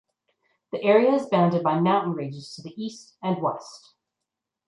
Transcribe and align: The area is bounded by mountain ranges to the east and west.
The 0.71 0.81
area 0.81 1.13
is 1.13 1.27
bounded 1.27 1.61
by 1.61 1.79
mountain 1.79 2.13
ranges 2.13 2.55
to 2.55 2.63
the 2.63 2.73
east 2.83 3.17
and 3.21 3.39
west. 3.39 3.93